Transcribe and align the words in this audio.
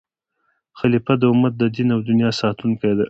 خلیفه 0.79 1.13
د 1.21 1.23
امت 1.31 1.53
د 1.57 1.63
دین 1.75 1.89
او 1.95 1.99
دنیا 2.09 2.29
ساتونکی 2.41 2.91
دی. 2.97 2.99